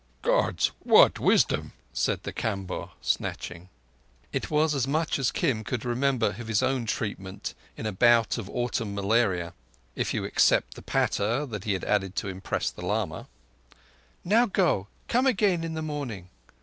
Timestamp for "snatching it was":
3.03-4.73